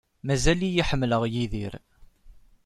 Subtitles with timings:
[0.25, 1.73] Mazal-iyi ḥemmleɣ Yidir.